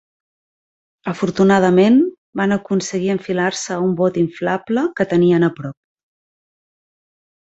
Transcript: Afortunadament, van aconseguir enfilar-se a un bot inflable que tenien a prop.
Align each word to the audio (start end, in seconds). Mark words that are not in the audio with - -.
Afortunadament, 1.11 1.99
van 2.41 2.55
aconseguir 2.57 3.11
enfilar-se 3.15 3.75
a 3.77 3.79
un 3.89 3.93
bot 4.03 4.17
inflable 4.25 4.87
que 5.01 5.07
tenien 5.13 5.47
a 5.49 5.55
prop. 5.61 5.77